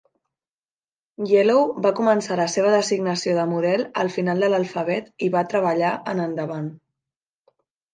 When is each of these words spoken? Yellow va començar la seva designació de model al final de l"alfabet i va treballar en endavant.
Yellow 1.31 1.61
va 1.87 1.91
començar 1.99 2.39
la 2.41 2.49
seva 2.55 2.73
designació 2.77 3.37
de 3.43 3.45
model 3.55 3.87
al 4.07 4.13
final 4.19 4.45
de 4.47 4.51
l"alfabet 4.53 5.15
i 5.31 5.35
va 5.39 5.49
treballar 5.55 5.97
en 6.17 6.29
endavant. 6.31 6.77